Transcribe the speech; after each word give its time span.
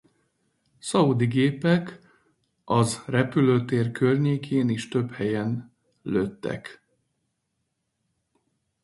A 0.71 0.75
szaúdi 0.79 1.25
gépek 1.25 1.99
az 2.65 3.03
repülőtér 3.05 3.91
környékén 3.91 4.69
is 4.69 4.87
több 4.87 5.11
helyen 5.11 5.71
lőttek. 6.01 6.81